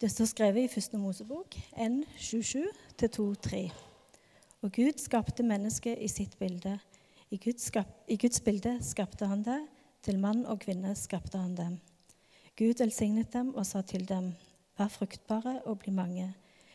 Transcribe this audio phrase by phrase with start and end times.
[0.00, 3.60] Det står skrevet i Første Mosebok N27-2-3.
[4.62, 6.74] Og Gud skapte mennesket i sitt bilde.
[7.32, 7.70] I Guds,
[8.08, 9.56] I Guds, bilde skapte han det.
[10.04, 11.78] Til mann og kvinne skapte han dem.
[12.58, 14.34] Gud velsignet dem og sa til dem,
[14.76, 16.28] vær fruktbare og bli mange.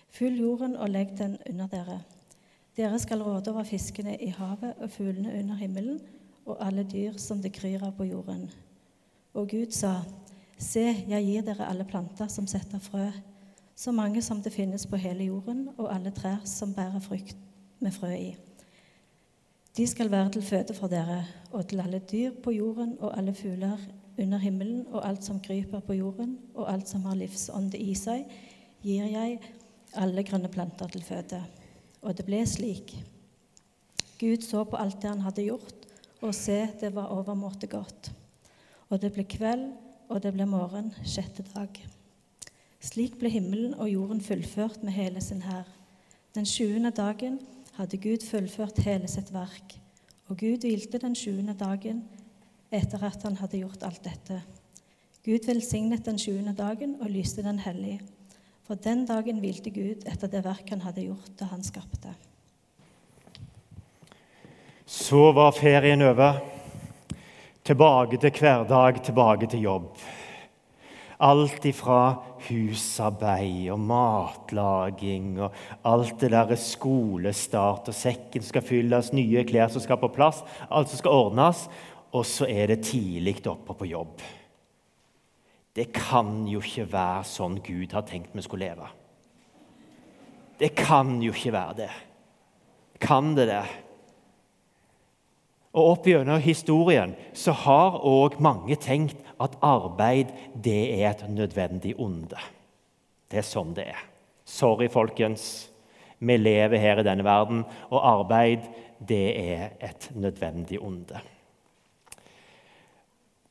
[0.09, 1.99] Fyll jorden og legg den under dere.
[2.77, 6.01] Dere skal råde over fiskene i havet og fuglene under himmelen
[6.45, 8.49] og alle dyr som det kryr av på jorden.
[9.33, 9.99] Og Gud sa,
[10.61, 13.07] Se, jeg gir dere alle planter som setter frø,
[13.75, 17.37] så mange som det finnes på hele jorden, og alle trær som bærer frukt
[17.81, 18.35] med frø i.
[19.77, 23.33] De skal være til føde for dere, og til alle dyr på jorden og alle
[23.33, 23.79] fugler
[24.19, 28.27] under himmelen og alt som kryper på jorden, og alt som har livsånde i seg,
[28.83, 29.39] gir jeg
[29.97, 31.41] alle grønne planter til føde.
[32.01, 32.93] Og det ble slik.
[34.19, 35.87] Gud så på alt det han hadde gjort,
[36.21, 38.11] og se, det var overmåte godt.
[38.91, 39.71] Og det ble kveld,
[40.11, 41.77] og det ble morgen sjette dag.
[42.83, 45.67] Slik ble himmelen og jorden fullført med hele sin hær.
[46.35, 47.39] Den sjuende dagen
[47.77, 49.77] hadde Gud fullført hele sitt verk,
[50.27, 52.03] og Gud hvilte den sjuende dagen
[52.71, 54.41] etter at han hadde gjort alt dette.
[55.23, 57.99] Gud velsignet den sjuende dagen og lyste den hellig.
[58.67, 62.15] For den dagen hvilte Gud etter det verk han hadde gjort da han skapte.
[64.87, 66.41] Så var ferien over.
[67.63, 69.89] Tilbake til hverdag, tilbake til jobb.
[71.21, 72.15] Alt ifra
[72.47, 75.53] husarbeid og matlaging og
[75.85, 80.41] alt det der skolestart og sekken skal fylles, nye klær som skal på plass,
[80.73, 81.67] alt som skal ordnes.
[82.11, 84.17] Og så er det tidlig oppe på jobb.
[85.75, 88.89] Det kan jo ikke være sånn Gud har tenkt vi skulle leve.
[90.59, 91.93] Det kan jo ikke være det.
[93.01, 93.63] Kan det det?
[95.71, 101.95] Og Opp gjennom historien så har òg mange tenkt at arbeid det er et nødvendig
[101.99, 102.39] onde.
[103.31, 104.01] Det er sånn det er.
[104.43, 105.69] Sorry, folkens.
[106.21, 108.67] Vi lever her i denne verden, og arbeid
[108.99, 111.21] det er et nødvendig onde.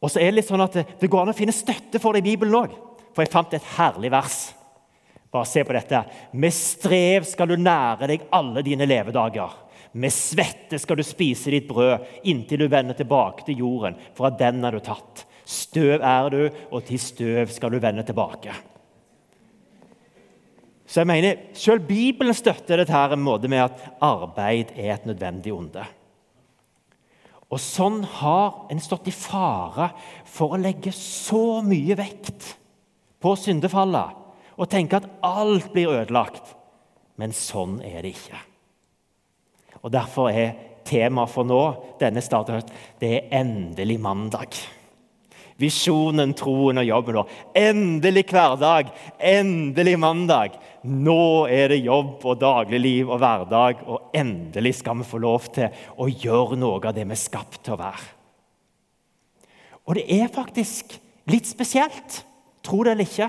[0.01, 2.23] Og så er Det litt sånn at det, går an å finne støtte for det
[2.23, 2.77] i Bibelen òg.
[3.11, 4.39] For jeg fant et herlig vers.
[5.31, 6.03] Bare se på dette.
[6.33, 9.53] Med strev skal du nære deg alle dine levedager.
[9.93, 14.39] Med svette skal du spise ditt brød inntil du vender tilbake til jorden, for av
[14.39, 15.25] den er du tatt.
[15.47, 18.55] Støv er du, og til støv skal du vende tilbake.
[20.91, 25.07] Så jeg mener, Selv Bibelen støtter dette her en måte med at arbeid er et
[25.07, 25.85] nødvendig onde.
[27.51, 29.91] Og Sånn har en stått i fare
[30.27, 32.55] for å legge så mye vekt
[33.23, 34.20] på syndefallet
[34.61, 36.53] og tenke at alt blir ødelagt.
[37.21, 38.41] Men sånn er det ikke.
[39.81, 41.63] Og Derfor er temaet for nå,
[42.01, 42.61] denne starten
[43.01, 44.59] det er endelig mandag.
[45.61, 47.33] Visjonen, troen og jobben vår.
[47.57, 48.89] Endelig hverdag,
[49.19, 50.57] endelig mandag.
[50.89, 55.69] Nå er det jobb og dagligliv og hverdag, og endelig skal vi få lov til
[56.01, 58.09] å gjøre noe av det vi er skapt til å være.
[59.85, 60.97] Og det er faktisk
[61.29, 62.23] litt spesielt,
[62.65, 63.29] tro det eller ikke.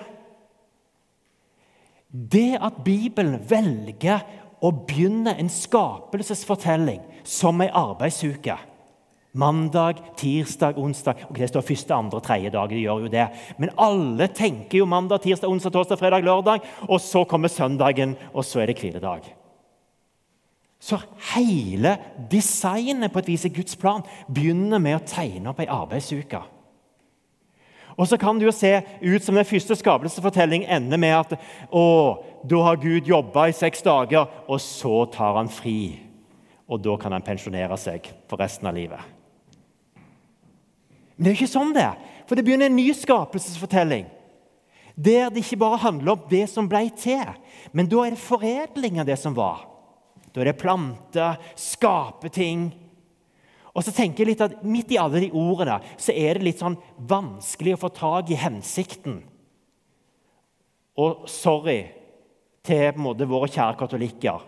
[2.11, 4.25] Det at Bibelen velger
[4.61, 8.57] å begynne en skapelsesfortelling som ei arbeidsuke.
[9.31, 12.69] Mandag, tirsdag, onsdag og Det står første, andre, tredje dag.
[12.69, 13.27] de gjør jo det.
[13.57, 16.59] Men alle tenker jo mandag, tirsdag, onsdag, torsdag, fredag, lørdag.
[16.89, 19.21] Og så kommer søndagen, og så er det hviledag.
[20.79, 20.97] Så
[21.35, 21.97] hele
[22.31, 26.41] designet på et vis i Guds plan begynner med å tegne opp ei arbeidsuke.
[27.97, 31.33] Og så kan det jo se ut som den første skapelsesfortellingen ender med at
[31.69, 31.85] å,
[32.47, 35.99] da har Gud jobba i seks dager, og så tar han fri.
[36.71, 39.01] Og da kan han pensjonere seg for resten av livet.
[41.15, 41.97] Men det er jo ikke sånn det er.
[42.25, 44.07] For det begynner en ny skapelsesfortelling.
[44.95, 47.27] Der det ikke bare handler om det som ble til,
[47.71, 49.65] men da er det foredling av det som var.
[50.31, 51.27] Da er det plante,
[51.59, 52.69] skape ting.
[53.71, 56.61] Og så tenker jeg litt at Midt i alle de ordene så er det litt
[56.61, 56.77] sånn
[57.07, 59.21] vanskelig å få tak i hensikten.
[60.99, 61.79] Og sorry
[62.61, 64.43] til på en måte, våre kjære katolikker.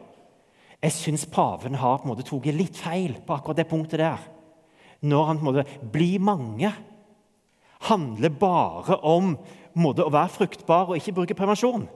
[0.83, 4.25] Jeg syns paven har på en måte tatt litt feil på akkurat det punktet der.
[5.03, 6.71] Når han på en måte blir mange,
[7.88, 9.33] handler bare om
[9.74, 11.88] måte, å være fruktbar og ikke bruke prevensjon.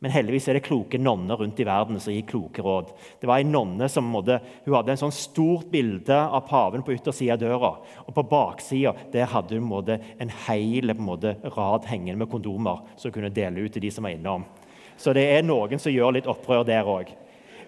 [0.00, 2.88] Men heldigvis er det kloke nonner rundt i verden som gir kloke råd.
[3.20, 6.94] Det var en nonne som måtte, hun hadde en sånn stort bilde av paven på
[6.94, 7.70] yttersida av døra.
[8.06, 8.94] Og på baksida
[9.28, 13.76] hadde hun måtte, en hel måtte, rad hengende med kondomer som hun kunne dele ut
[13.76, 14.48] til de som var innom.
[14.96, 17.12] Så det er noen som gjør litt opprør der òg.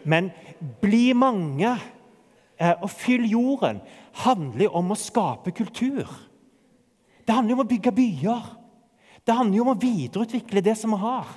[0.08, 0.32] Men
[0.80, 3.84] bli mange eh, og fyll jorden
[4.24, 6.08] handler om å skape kultur.
[7.28, 8.50] Det handler om å bygge byer.
[9.20, 11.28] Det handler om å videreutvikle det som vi har.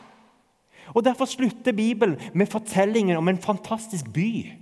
[0.93, 4.53] Og Derfor slutter Bibelen med fortellingen om en fantastisk by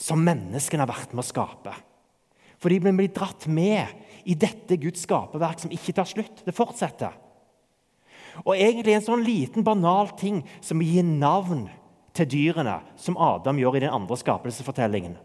[0.00, 1.74] som menneskene har vært med å skape.
[2.58, 3.86] Fordi vi blir dratt med
[4.24, 6.42] i dette Guds skaperverk som ikke tar slutt.
[6.46, 7.14] Det fortsetter.
[8.42, 11.68] Og egentlig en sånn liten, banal ting som å gi navn
[12.14, 15.16] til dyrene, som Adam gjør i den andre skapelsesfortellingen.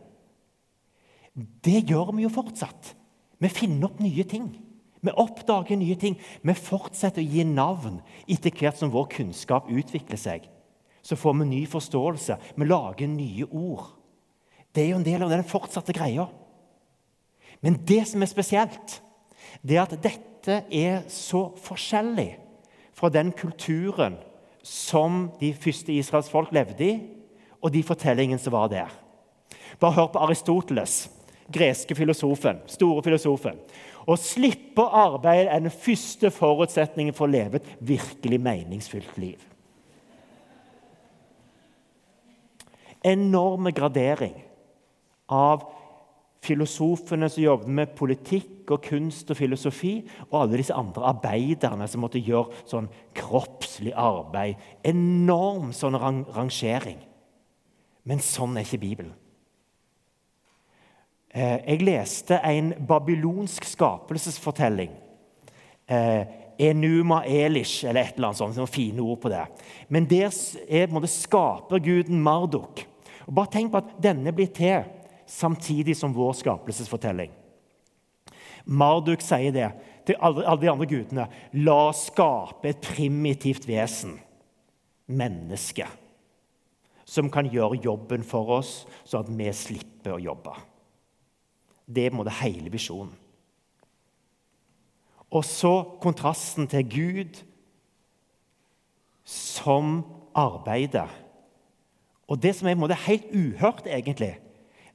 [1.34, 2.94] Det gjør vi jo fortsatt.
[3.40, 4.50] Vi finner opp nye ting.
[5.00, 6.18] Vi oppdager nye ting.
[6.42, 10.48] Vi fortsetter å gi navn etter hvert som vår kunnskap utvikler seg.
[11.02, 12.38] Så får vi ny forståelse.
[12.56, 13.88] Vi lager nye ord.
[14.76, 16.28] Det er jo en del av den fortsatte greia.
[17.64, 19.00] Men det som er spesielt,
[19.64, 22.32] det er at dette er så forskjellig
[22.96, 24.18] fra den kulturen
[24.64, 26.98] som de første Israels folk levde i,
[27.60, 28.92] og de fortellingene som var der.
[29.80, 31.10] Bare hør på Aristoteles,
[31.52, 33.60] greske filosofen, store filosofen.
[34.10, 39.44] Å slippe å arbeide er den første forutsetningen for å leve et virkelig meningsfylt liv.
[43.06, 44.34] Enorme gradering
[45.30, 45.68] av
[46.44, 49.94] filosofene som jobbet med politikk og kunst og filosofi,
[50.30, 54.58] og alle disse andre arbeiderne som måtte gjøre sånn kroppslig arbeid.
[54.88, 57.00] Enorm sånn rang rangering.
[58.10, 59.14] Men sånn er ikke Bibelen.
[61.30, 64.92] Eh, jeg leste en babylonsk skapelsesfortelling.
[65.90, 66.26] Eh,
[66.60, 68.58] Enuma Elish, eller et eller annet sånt.
[68.58, 69.46] Noen fine ord på det.
[69.88, 70.34] Men der
[70.68, 72.82] er på skaperguden Marduk.
[73.28, 74.84] Og bare tenk på at denne blir til
[75.30, 77.32] samtidig som vår skapelsesfortelling.
[78.66, 79.70] Marduk sier det
[80.06, 81.28] til alle, alle de andre gudene.
[81.62, 84.18] La oss skape et primitivt vesen,
[85.06, 85.86] menneske,
[87.06, 88.74] som kan gjøre jobben for oss,
[89.06, 90.58] sånn at vi slipper å jobbe.
[91.90, 93.16] Det er på en måte hele visjonen.
[95.30, 97.42] Og så kontrasten til Gud
[99.26, 100.04] som
[100.38, 101.10] arbeider.
[102.30, 104.36] Og det som er på en måte helt uhørt, egentlig,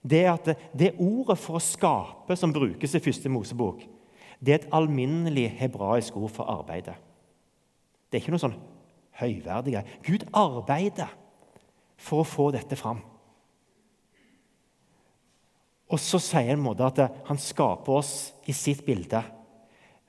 [0.02, 3.82] det er at det, det ordet for å skape som brukes i første Mosebok,
[4.44, 6.96] det er et alminnelig hebraisk ord for arbeidet.
[8.10, 8.58] Det er ikke noe sånn
[9.18, 9.80] høyverdig.
[10.04, 11.10] Gud arbeider
[11.96, 13.00] for å få dette fram.
[15.92, 18.14] Og så sier han at han skaper oss
[18.48, 19.20] i sitt bilde.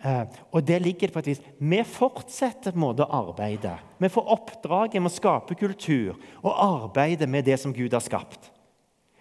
[0.06, 1.44] Eh, og det ligger på et vis.
[1.60, 3.76] Vi fortsetter på en måte å arbeide.
[4.00, 8.52] Vi får oppdraget med å skape kultur og arbeide med det som Gud har skapt.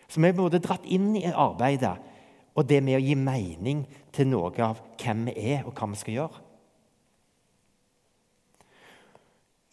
[0.08, 1.96] Så vi er både dratt inn i arbeidet
[2.54, 3.82] og det med å gi mening
[4.14, 6.43] til noe av hvem vi er, og hva vi skal gjøre.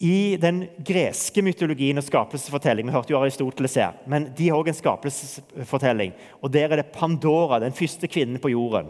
[0.01, 4.73] I den greske mytologien og skapelsesfortellingen Vi hørte jo Aristoteles her, men de har også
[4.73, 6.15] en skapelsesfortelling.
[6.41, 8.89] og Der er det Pandora, den første kvinnen på jorden.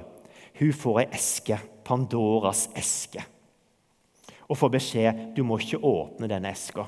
[0.60, 3.24] Hun får ei eske, Pandoras eske,
[4.48, 6.88] og får beskjed du må ikke åpne denne eska.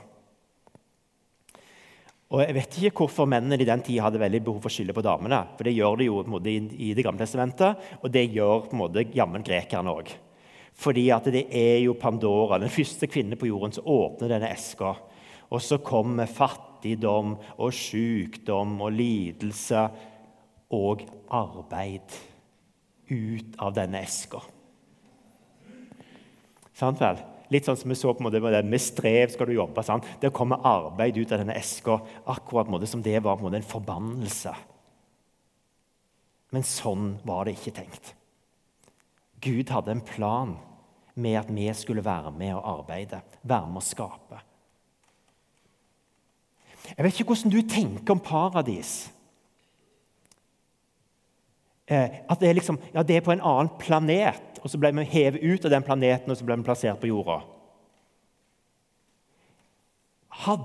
[2.31, 4.95] Og Jeg vet ikke hvorfor mennene i den tida hadde veldig behov for å skylde
[4.95, 5.43] på damene.
[5.57, 9.03] For det gjør de jo i Det gamle testamentet, og det gjør på en måte
[9.13, 10.15] jammen grekerne òg.
[10.73, 14.95] Fordi at det er jo Pandora, den første kvinnen på jorden, som åpner denne eska.
[15.53, 19.83] Og så kommer fattigdom og sykdom og lidelse
[20.73, 22.17] og arbeid
[23.13, 24.41] ut av denne eska.
[26.73, 27.21] Sant vel?
[27.53, 29.83] Litt sånn som vi så på en måte, Med strev skal du jobbe.
[29.83, 30.05] Sant?
[30.19, 34.53] Det kommer arbeid ut av denne eska akkurat måte, som det var en, en forbannelse.
[36.53, 38.15] Men sånn var det ikke tenkt.
[39.44, 40.56] Gud hadde en plan
[41.16, 44.40] med at vi skulle være med og arbeide, være med å skape.
[46.83, 48.94] Jeg vet ikke hvordan du tenker om paradis.
[51.88, 54.94] Eh, at det er, liksom, ja, det er på en annen planet, og så ble
[54.95, 57.42] vi hevet ut av den planeten og så ble vi plassert på jorda.
[60.44, 60.64] Had,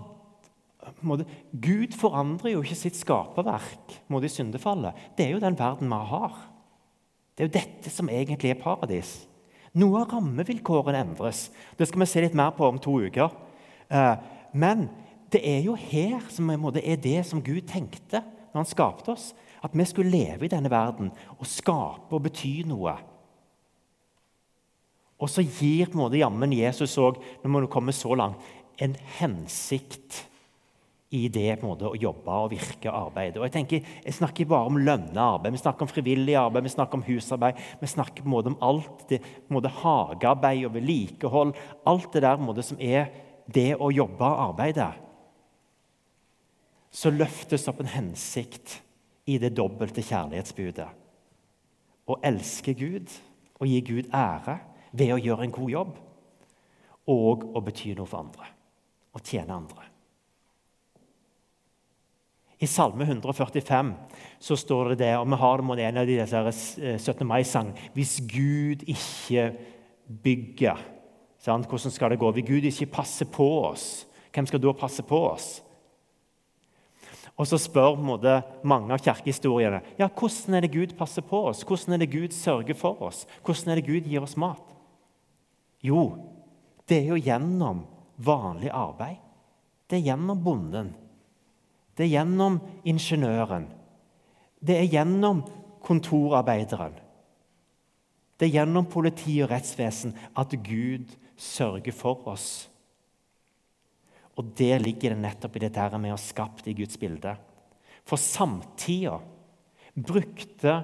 [1.05, 4.97] måtte, Gud forandrer jo ikke sitt skaperverk mot i syndefallet.
[5.19, 6.39] Det er jo den verden vi har.
[7.39, 9.13] Det er jo dette som egentlig er paradis.
[9.79, 11.45] Noe av rammevilkårene endres.
[11.79, 13.31] Det skal vi se litt mer på om to uker.
[13.95, 14.15] Eh,
[14.59, 14.89] men
[15.31, 19.29] det er jo her som er det som Gud tenkte når han skapte oss.
[19.63, 22.97] At vi skulle leve i denne verden og skape og bety noe.
[25.23, 28.43] Og så gir på en måte jammen Jesus òg, når vi kommer så langt,
[28.83, 30.25] en hensikt
[31.11, 33.41] i det på en måte, å jobbe og virke og arbeide.
[33.41, 36.75] Og jeg tenker, jeg snakker bare om lønna arbeid, vi snakker om frivillig arbeid, vi
[36.75, 37.63] snakker om husarbeid.
[37.81, 41.55] Vi snakker på en måte om alt det på en måte, hagearbeid og vedlikehold.
[41.89, 43.09] Alt det der på en måte, som er
[43.49, 44.91] det å jobbe og arbeide.
[46.93, 48.79] Så løftes opp en hensikt
[49.29, 50.89] i det dobbelte kjærlighetsbudet.
[52.09, 53.13] Å elske Gud
[53.61, 54.61] og gi Gud ære
[54.93, 55.97] ved å gjøre en god jobb.
[57.09, 58.51] og å bety noe for andre.
[59.17, 59.87] Å tjene andre.
[62.59, 63.93] I Salme 145
[64.43, 66.19] så står det det, og vi har det en av de
[66.99, 67.27] 17.
[67.27, 69.53] mai-sangene Hvis Gud ikke
[70.25, 70.81] bygger,
[71.39, 71.69] sant?
[71.71, 72.33] hvordan skal det gå?
[72.33, 75.49] Hvis Gud ikke passer på oss, hvem skal da passe på oss?
[77.39, 81.63] Og så spør måte, mange av kirkehistoriene ja, hvordan er det Gud passer på oss.
[81.63, 83.27] Hvordan er det Gud sørger for oss?
[83.47, 84.75] Hvordan er det Gud gir oss mat?
[85.79, 86.09] Jo,
[86.91, 87.85] det er jo gjennom
[88.19, 89.23] vanlig arbeid.
[89.87, 90.91] Det er gjennom bonden.
[91.99, 93.67] Det er gjennom ingeniøren.
[94.63, 95.43] Det er gjennom
[95.83, 96.95] kontorarbeideren.
[98.39, 102.69] Det er gjennom politi og rettsvesen at Gud sørger for oss.
[104.39, 107.35] Og Der ligger det nettopp i det der med å ha skapt i Guds bilde.
[108.07, 109.19] For samtida
[109.99, 110.77] brukte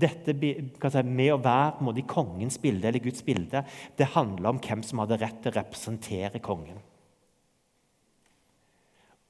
[0.00, 3.64] dette med å være i kongens bilde eller Guds bilde,
[3.98, 6.78] det handla om hvem som hadde rett til å representere kongen.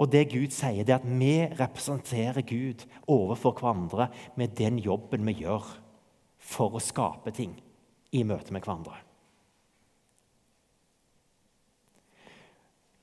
[0.00, 4.09] Og det Gud sier, det er at vi representerer Gud overfor hverandre
[4.40, 5.66] med den jobben vi gjør
[6.40, 7.52] for å skape ting
[8.16, 8.97] i møte med hverandre.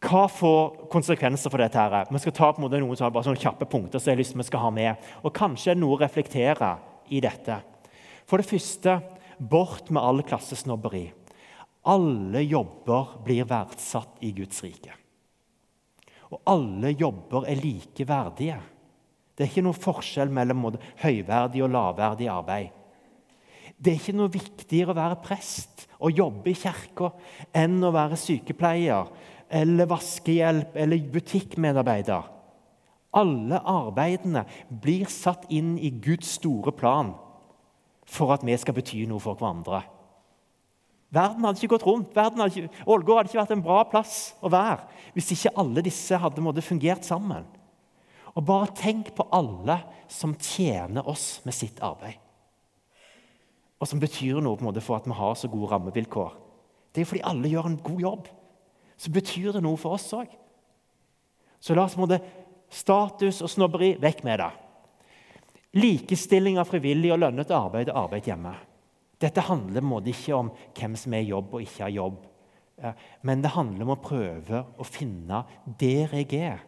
[0.08, 1.78] Hva får konsekvenser for dette?
[1.78, 2.10] her?
[2.10, 4.36] Vi skal ta på en måte noen bare sånne kjappe punkter som jeg har lyst
[4.36, 5.08] til vi skal ha med.
[5.26, 6.76] Og kanskje noe å reflektere
[7.10, 7.60] i dette.
[8.30, 9.00] For det første,
[9.38, 11.08] bort med all klassesnobberi.
[11.88, 14.94] Alle jobber blir verdsatt i Guds rike.
[16.34, 18.58] Og alle jobber er like verdige.
[19.38, 20.72] Det er ikke noe forskjell mellom
[21.04, 22.74] høyverdig og lavverdig arbeid.
[23.78, 27.12] Det er ikke noe viktigere å være prest og jobbe i kirka
[27.56, 29.12] enn å være sykepleier
[29.48, 32.26] eller vaskehjelp eller butikkmedarbeider.
[33.18, 37.14] Alle arbeidene blir satt inn i Guds store plan
[38.08, 39.84] for at vi skal bety noe for hverandre.
[41.14, 42.16] Verden hadde ikke gått rundt.
[42.18, 44.84] Hadde ikke, Ålgård hadde ikke vært en bra plass å være
[45.18, 47.46] hvis ikke alle disse hadde måtte, fungert sammen.
[48.36, 49.80] Og Bare tenk på alle
[50.12, 52.20] som tjener oss med sitt arbeid.
[53.82, 56.36] Og som betyr noe på en måte for at vi har så gode rammevilkår.
[56.94, 58.30] Det er fordi alle gjør en god jobb.
[58.98, 60.30] Så betyr det noe for oss òg.
[61.62, 62.22] Så la oss måtte,
[62.70, 64.50] status og snobberi vekk med det.
[65.78, 68.54] Likestilling av frivillig og lønnet arbeid og arbeid hjemme.
[69.18, 72.20] Dette handler måte, ikke om hvem som er i jobb og ikke har jobb.
[73.26, 75.42] Men det handler om å prøve å finne
[75.80, 76.62] der jeg er.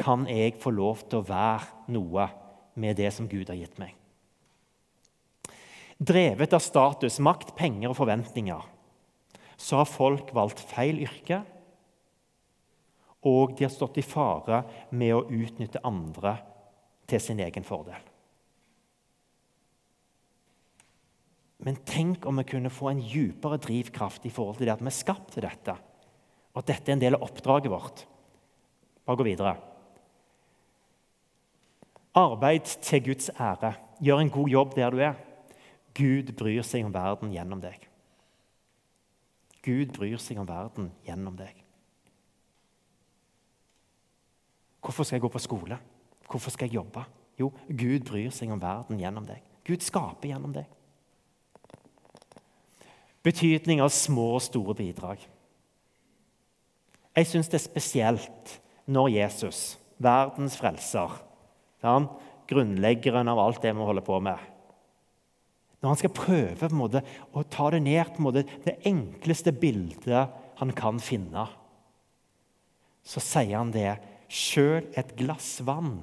[0.00, 2.28] Kan jeg få lov til å være noe
[2.80, 3.92] med det som Gud har gitt meg?
[5.96, 8.72] Drevet av status, makt, penger og forventninger
[9.56, 11.40] så har folk valgt feil yrke,
[13.26, 14.60] og de har stått i fare
[14.92, 16.36] med å utnytte andre
[17.08, 18.05] til sin egen fordel.
[21.66, 24.86] Men tenk om vi kunne få en djupere drivkraft i forhold til det at vi
[24.86, 25.74] er skapt til dette,
[26.54, 28.04] og at dette er en del av oppdraget vårt.
[29.06, 29.56] Bare gå videre.
[32.16, 33.72] Arbeid til Guds ære.
[33.98, 35.18] Gjør en god jobb der du er.
[35.96, 37.82] Gud bryr seg om verden gjennom deg.
[39.66, 41.64] Gud bryr seg om verden gjennom deg.
[44.86, 45.82] Hvorfor skal jeg gå på skole?
[46.30, 47.02] Hvorfor skal jeg jobbe?
[47.40, 49.42] Jo, Gud bryr seg om verden gjennom deg.
[49.66, 50.75] Gud skaper gjennom deg
[53.26, 55.20] betydning av små og store bidrag.
[57.16, 58.56] Jeg syns det er spesielt
[58.92, 59.60] når Jesus,
[59.98, 61.14] verdens frelser,
[61.86, 62.08] han,
[62.50, 64.52] grunnleggeren av alt det vi holder på med
[65.78, 70.98] Når han skal prøve måte, å ta det ned måte, det enkleste bildet han kan
[71.02, 71.46] finne,
[73.06, 73.92] så sier han det
[74.26, 76.00] Sjøl et glass vann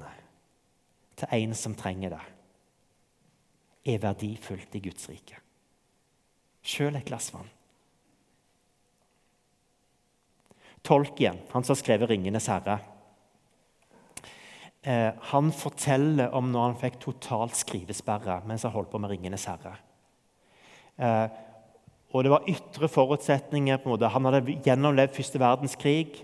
[1.20, 2.25] til en som trenger det,
[3.84, 5.42] er verdifullt i Guds rike
[6.63, 7.50] sjøl et glass vann.
[10.84, 12.79] Tolkien, han som har skrevet 'Ringenes herre',
[14.84, 19.46] eh, han forteller om når han fikk totalt skrivesperre mens han holdt på med 'Ringenes
[19.48, 19.77] herre'.
[21.00, 21.29] Eh,
[22.13, 23.77] og Det var ytre forutsetninger.
[23.77, 24.10] på en måte.
[24.10, 26.22] Han hadde gjennomlevd første verdenskrig.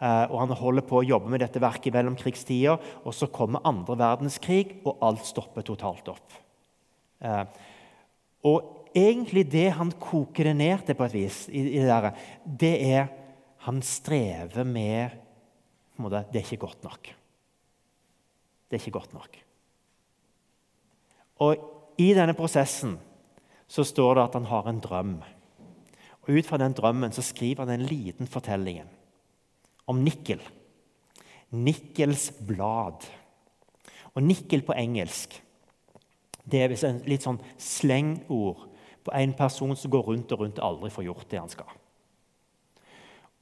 [0.00, 2.78] Eh, og Han holder på å jobbe med dette verket i mellomkrigstida.
[3.04, 6.32] Og så kommer andre verdenskrig, og alt stopper totalt opp.
[8.44, 12.12] Og egentlig det han koker det ned til på et vis, i, i det,
[12.44, 13.08] det er
[13.66, 15.10] Han strever med
[15.98, 17.08] måte, Det er ikke godt nok.
[18.68, 19.38] Det er ikke godt nok.
[21.42, 21.56] Og
[21.98, 22.94] i denne prosessen
[23.68, 25.18] så står det at han har en drøm.
[26.22, 28.86] Og Ut fra den drømmen så skriver han en liten fortelling
[29.88, 30.40] om nikkel.
[31.50, 33.04] Nikkels blad.
[34.14, 35.40] Og nikkel på engelsk
[36.48, 38.64] det er et litt sånn slengord
[39.08, 41.70] på en person som går rundt og rundt og aldri får gjort det han skal.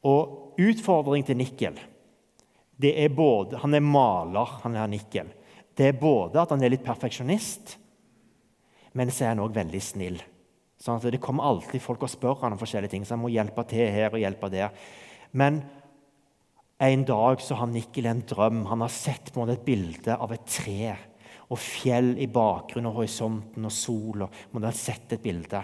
[0.06, 1.78] Og utfordring til Nikkel
[2.76, 5.30] det er både, Han er maler, han er Nikkel.
[5.76, 7.78] Det er både at han er litt perfeksjonist,
[8.92, 10.18] men så er han òg veldig snill.
[10.76, 13.32] Sånn at Det kommer alltid folk og spør han om forskjellige ting, så han må
[13.32, 14.76] hjelpe til her og hjelpe der.
[15.32, 15.62] Men
[16.78, 18.66] en dag så har Nikkel en drøm.
[18.68, 20.96] Han har sett på et bilde av et tre
[21.46, 24.26] og fjell i bakgrunnen, og horisonten og sol.
[24.26, 25.62] og må han sett et bilde.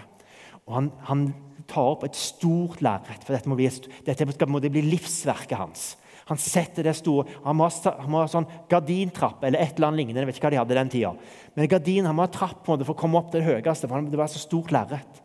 [0.63, 1.25] Og han, han
[1.67, 3.67] tar opp et stort lerret, for dette, må bli,
[4.07, 5.85] dette skal må bli livsverket hans.
[6.29, 9.89] Han setter det store, han må, ha, han må ha sånn gardintrapp eller et eller
[9.89, 10.23] annet lignende.
[10.23, 11.11] jeg vet ikke hva de hadde den tida.
[11.51, 13.89] Men gardin, han må ha trapp på det for å komme opp til det høyeste.
[13.91, 15.19] for Det var så stort lerret.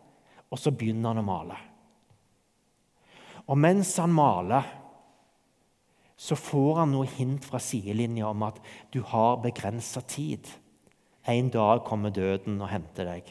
[0.51, 1.59] Og så begynner han å male.
[3.49, 4.67] Og mens han maler,
[6.19, 8.57] så får han noe hint fra sidelinja om at
[8.91, 10.49] du har begrensa tid.
[11.29, 13.29] En dag kommer døden og henter deg.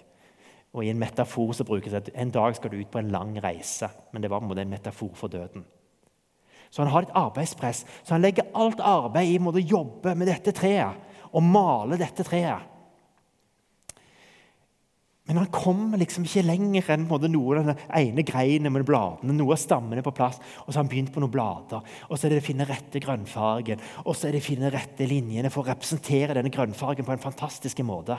[0.72, 3.12] Og I en metafor så brukes det at en dag skal du ut på en
[3.12, 3.90] lang reise.
[4.12, 5.66] Men det var på en metafor for døden.
[6.70, 7.84] Så han har et arbeidspress.
[8.04, 12.64] Så han legger alt arbeid i å jobbe med dette treet og male dette treet.
[15.28, 19.36] Men han kommer liksom ikke lenger enn noe av den ene greinen med bladene.
[19.36, 21.84] noe av stammene på plass, og så har han begynt på noen blader.
[22.08, 25.06] Og så er det å finne rette grønnfargen og så er det å finne rette
[25.08, 28.18] linjene for å representere denne grønnfargen på en fantastisk måte.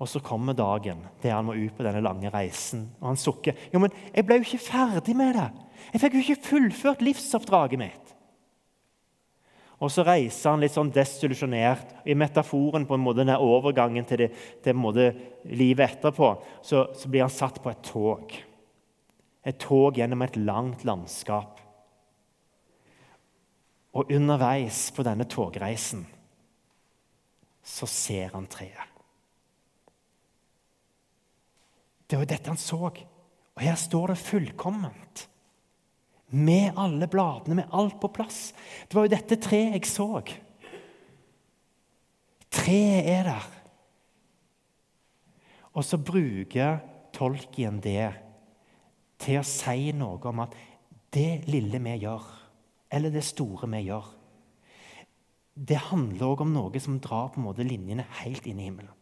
[0.00, 2.86] Og så kommer dagen der han må ut på denne lange reisen.
[3.02, 3.56] Og han sukker.
[3.72, 5.48] Jo, men jeg ble jo ikke ferdig med det.
[5.90, 8.09] Jeg fikk jo ikke fullført livsoppdraget mitt.
[9.80, 11.94] Og så reiser han litt sånn desillusjonert.
[12.04, 14.28] I metaforen på en måte den overgangen til, det,
[14.64, 15.08] til måte,
[15.48, 18.34] livet etterpå så, så blir han satt på et tog.
[19.40, 21.62] Et tog gjennom et langt landskap.
[23.96, 26.04] Og underveis på denne togreisen
[27.64, 28.86] så ser han treet.
[32.10, 32.90] Det var dette han så.
[32.90, 35.29] Og her står det fullkomment.
[36.30, 38.52] Med alle bladene, med alt på plass.
[38.86, 40.08] Det var jo dette treet jeg så.
[42.50, 43.48] Treet er der.
[45.74, 46.80] Og så bruker
[47.14, 48.10] tolken det
[49.20, 50.54] til å si noe om at
[51.14, 52.24] det lille vi gjør,
[52.90, 54.06] eller det store vi gjør,
[55.60, 58.99] det handler òg om noe som drar på en måte linjene helt inn i himmelen.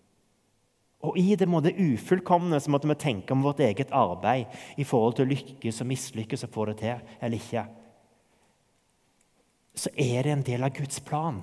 [1.07, 5.19] Og I det måte ufullkomne så måtte vi tenke om vårt eget arbeid i forhold
[5.19, 7.63] til å lykkes og mislykkes og få det til eller ikke.
[9.79, 11.39] Så er det en del av Guds plan.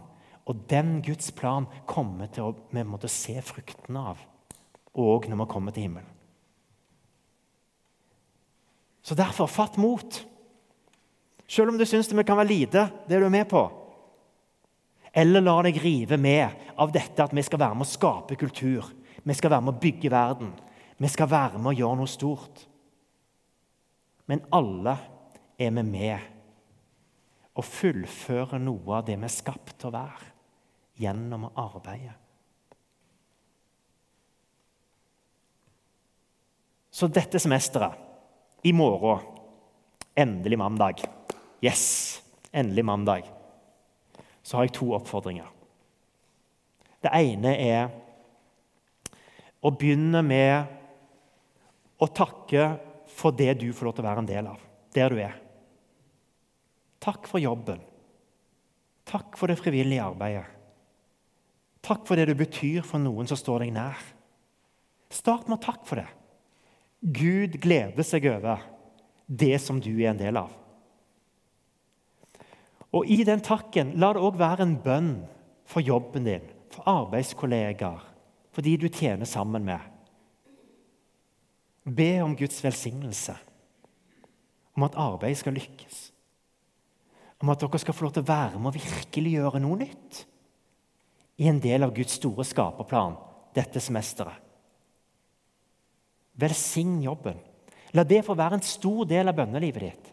[0.45, 4.19] Og den Guds plan kommer til å, vi måtte se fruktene av
[4.95, 6.11] òg når vi kommer til himmelen.
[9.05, 10.19] Så derfor, fatt mot.
[11.47, 13.61] Selv om du syns det kan være lite, det er du med på.
[15.15, 18.89] Eller la deg rive med av dette at vi skal være med å skape kultur
[19.25, 20.53] vi skal være med å bygge verden.
[21.01, 22.61] Vi skal være med å gjøre noe stort.
[24.29, 24.95] Men alle
[25.57, 26.31] er vi med
[27.55, 30.31] og fullfører noe av det vi er skapt til å være,
[30.99, 32.11] gjennom å arbeide.
[36.91, 38.01] Så dette semesteret,
[38.65, 39.21] i morgen,
[40.17, 41.03] endelig mandag
[41.65, 42.21] Yes!
[42.51, 43.23] Endelig mandag.
[44.43, 45.47] Så har jeg to oppfordringer.
[47.03, 47.89] Det ene er
[49.65, 50.69] og begynne med
[51.97, 52.67] å takke
[53.15, 54.59] for det du får lov til å være en del av,
[54.93, 55.37] der du er.
[57.01, 57.81] Takk for jobben.
[59.05, 60.45] Takk for det frivillige arbeidet.
[61.85, 63.99] Takk for det du betyr for noen som står deg nær.
[65.13, 66.07] Start med å takke for det.
[67.05, 68.63] Gud gleder seg over
[69.25, 70.49] det som du er en del av.
[72.95, 75.13] Og I den takken, la det òg være en bønn
[75.69, 78.14] for jobben din, for arbeidskollegaer,
[78.55, 79.79] for de du tjener sammen med.
[81.83, 83.35] Be om Guds velsignelse,
[84.73, 85.97] om at arbeidet skal lykkes.
[87.43, 90.21] Om at dere skal få lov til å være med og virkelig gjøre noe nytt
[91.43, 93.17] i en del av Guds store skaperplan
[93.55, 94.39] dette semesteret.
[96.39, 97.37] Velsign jobben.
[97.95, 100.09] La det få være en stor del av bønnelivet ditt.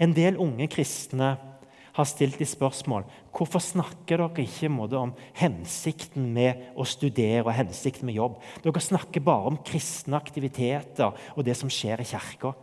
[0.00, 1.30] En del unge kristne
[1.96, 8.08] har stilt de spørsmål hvorfor snakker dere ikke om hensikten med å studere og hensikten
[8.08, 8.40] med jobb.
[8.64, 12.54] Dere snakker bare om kristne aktiviteter og det som skjer i kirka.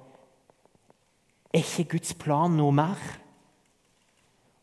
[1.54, 3.02] Er ikke Guds plan noe mer?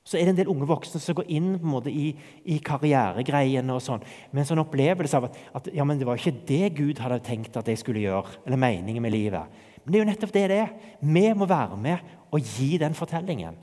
[0.06, 2.12] Så er det en del unge voksne som går inn måte i,
[2.46, 6.46] i karrieregreiene og sånn, med en sånn opplevelse av at, at ja, det var ikke
[6.46, 9.64] det Gud hadde tenkt at jeg skulle gjøre, eller meningen med livet.
[9.82, 10.70] Men det er jo nettopp det det er.
[11.02, 13.58] Vi må være med og gi den fortellingen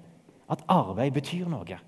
[0.54, 1.80] at arbeid betyr noe.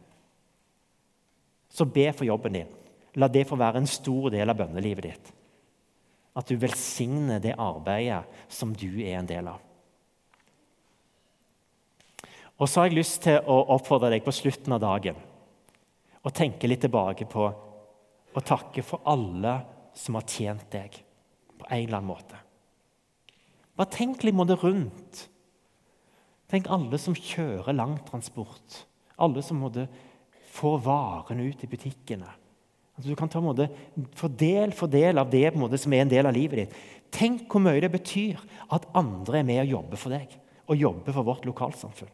[1.69, 2.71] Så be for jobben din.
[3.15, 5.32] La det få være en stor del av bønnelivet ditt.
[6.36, 9.62] At du velsigner det arbeidet som du er en del av.
[12.56, 15.17] Og så har jeg lyst til å oppfordre deg på slutten av dagen
[16.25, 17.45] å tenke litt tilbake på
[18.36, 19.60] å takke for alle
[19.95, 20.95] som har tjent deg
[21.60, 22.39] på en eller annen måte.
[23.75, 25.25] Bare tenk litt rundt.
[26.56, 28.86] Tenk alle som kjører langtransport.
[29.20, 29.89] Alle som måtte
[30.56, 32.30] få varene ut i butikkene.
[32.96, 33.68] Altså, du kan ta en måte,
[34.15, 36.78] få del for del av det måte, som er en del av livet ditt.
[37.12, 38.39] Tenk hvor mye det betyr
[38.72, 42.13] at andre er med og jobber for deg og jobber for vårt lokalsamfunn.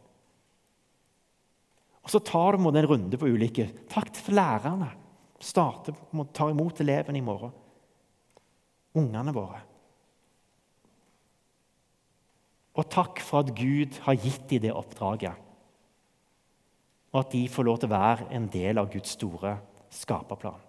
[2.02, 3.70] Og Så tar du en runde på ulike.
[3.88, 4.90] Takk til lærerne.
[5.38, 5.94] Starte,
[6.34, 7.54] ta imot elevene i morgen.
[8.98, 9.62] Ungene våre.
[12.72, 15.36] Og takk for at Gud har gitt dem det oppdraget.
[17.12, 19.58] Og at de får lov til å være en del av Guds store
[19.92, 20.60] skaperplan.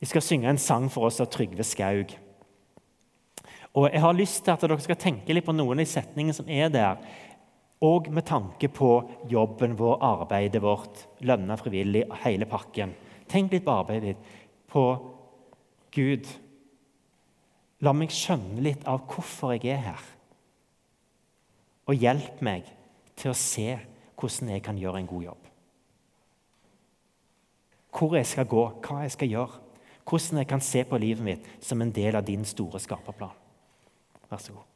[0.00, 2.14] Vi skal synge en sang for oss av Trygve Skaug.
[3.76, 6.34] Og Jeg har lyst til at dere skal tenke litt på noen av de setningene
[6.34, 6.96] som er der.
[7.84, 8.90] Og med tanke på
[9.28, 12.96] jobben vår, arbeidet vårt, lønna frivillig, hele pakken.
[13.28, 14.32] Tenk litt på arbeidet ditt.
[14.72, 14.84] På
[15.92, 16.26] Gud.
[17.80, 20.08] La meg skjønne litt av hvorfor jeg er her.
[21.88, 22.68] Og hjelp meg
[23.18, 23.68] til å se
[24.20, 25.46] hvordan jeg kan gjøre en god jobb.
[27.90, 29.66] Hvor jeg skal gå, hva jeg skal gjøre.
[30.06, 33.36] Hvordan jeg kan se på livet mitt som en del av din store skaperplan.
[34.30, 34.69] Vær så god.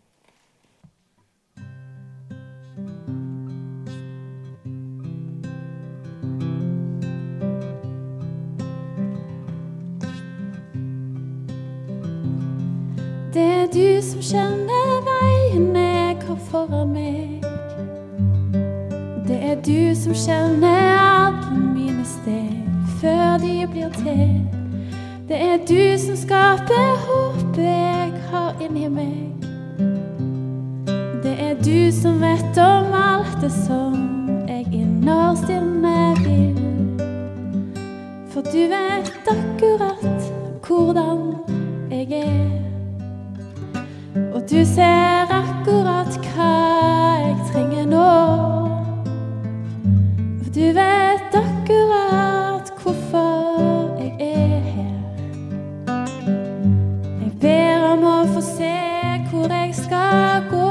[13.35, 17.43] Det er du som kjenner veien jeg har foran meg.
[19.27, 22.61] Det er du som kjenner alle mine steg
[23.01, 24.37] før de blir til.
[25.27, 29.51] Det er du som skaper håpet jeg har inni meg.
[31.27, 33.99] Det er du som vet om alt det som
[34.47, 37.03] jeg innerst inne vil.
[38.31, 41.33] For du vet akkurat hvordan
[41.91, 42.44] jeg er.
[44.51, 46.49] Du ser akkurat hva
[47.23, 48.09] jeg trenger nå.
[50.41, 55.01] Og du vet akkurat hvorfor jeg er her.
[57.23, 58.75] Jeg ber om å få se
[59.31, 60.69] hvor jeg skal gå.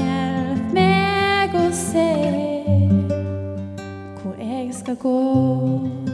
[0.00, 2.08] Hjelp meg å se
[4.22, 6.05] hvor jeg skal gå.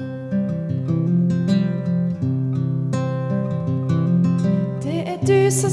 [5.52, 5.70] Du som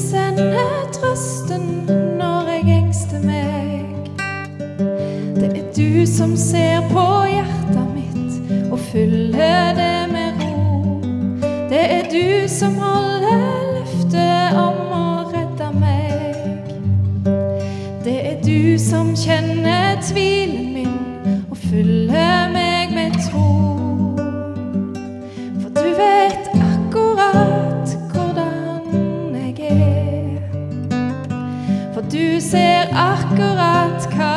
[32.49, 34.28] ser akkurat hva